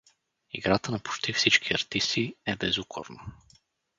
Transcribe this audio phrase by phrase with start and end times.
[0.51, 3.19] Играта на почти всички артисти е безукорна.